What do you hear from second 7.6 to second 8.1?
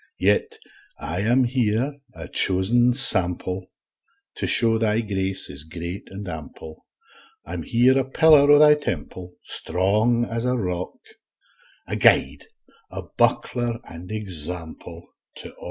here a